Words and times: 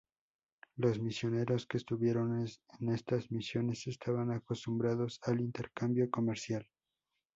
Los 0.77 0.99
misioneros 0.99 1.67
que 1.67 1.77
estuvieron 1.77 2.43
en 2.79 2.89
estas 2.89 3.29
misiones 3.29 3.85
estaban 3.85 4.31
acostumbrados 4.31 5.19
al 5.21 5.41
intercambio 5.41 6.09
comercial. 6.09 6.67